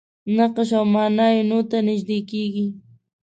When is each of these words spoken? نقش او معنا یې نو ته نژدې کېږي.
نقش 0.37 0.69
او 0.77 0.85
معنا 0.95 1.27
یې 1.35 1.41
نو 1.49 1.59
ته 1.69 1.77
نژدې 1.87 2.19
کېږي. 2.31 2.67